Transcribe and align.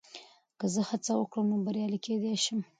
که 0.59 0.65
زه 0.73 0.81
هڅه 0.89 1.11
وکړم، 1.17 1.45
نو 1.51 1.57
بریالی 1.65 1.99
کېدای 2.05 2.35
شم. 2.43 2.59